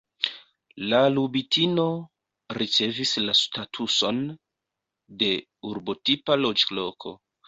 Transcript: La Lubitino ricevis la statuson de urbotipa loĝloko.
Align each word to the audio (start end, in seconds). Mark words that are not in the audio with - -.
La 0.91 0.99
Lubitino 1.15 1.83
ricevis 2.57 3.11
la 3.25 3.35
statuson 3.39 4.21
de 5.21 5.29
urbotipa 5.73 6.39
loĝloko. 6.41 7.15